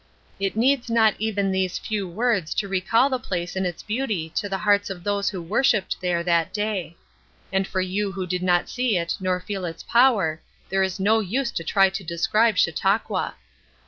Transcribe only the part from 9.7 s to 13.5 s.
power there is no use to try to describe Chautauqua.